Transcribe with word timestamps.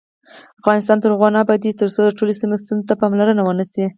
افغانستان 0.61 0.97
تر 1.01 1.09
هغو 1.13 1.27
نه 1.35 1.39
ابادیږي، 1.43 1.77
ترڅو 1.79 1.99
د 2.03 2.09
ټولو 2.17 2.31
سیمو 2.41 2.59
ستونزو 2.61 2.87
ته 2.89 2.93
پاملرنه 3.01 3.41
ونشي. 3.43 3.85